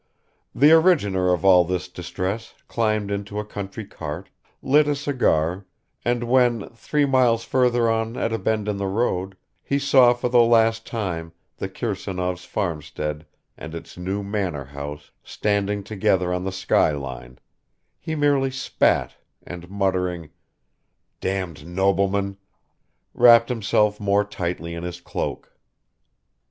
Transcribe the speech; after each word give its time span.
The 0.55 0.71
originator 0.71 1.31
of 1.31 1.45
all 1.45 1.63
this 1.63 1.87
distress 1.87 2.55
climbed 2.67 3.11
into 3.11 3.37
a 3.37 3.45
country 3.45 3.85
cart, 3.85 4.29
lit 4.63 4.87
a 4.87 4.95
cigar, 4.95 5.67
and 6.03 6.23
when, 6.23 6.69
three 6.69 7.05
miles 7.05 7.43
further 7.43 7.87
on 7.87 8.17
at 8.17 8.33
a 8.33 8.39
bend 8.39 8.67
in 8.67 8.77
the 8.77 8.87
road, 8.87 9.37
he 9.61 9.77
saw 9.77 10.13
for 10.15 10.27
the 10.27 10.41
last 10.41 10.87
time 10.87 11.33
the 11.57 11.69
Kirsanovs' 11.69 12.45
farmstead 12.47 13.27
and 13.55 13.75
its 13.75 13.95
new 13.95 14.23
manor 14.23 14.65
house 14.65 15.11
standing 15.23 15.83
together 15.83 16.33
on 16.33 16.45
the 16.45 16.51
sky 16.51 16.93
line, 16.93 17.37
he 17.99 18.15
merely 18.15 18.49
spat 18.49 19.17
and 19.45 19.69
muttering, 19.69 20.31
"Damned 21.19 21.63
noblemen," 21.67 22.37
wrapped 23.13 23.49
himself 23.49 23.99
more 23.99 24.23
tightly 24.23 24.73
in 24.73 24.81
his 24.81 24.99
cloak. 24.99 25.51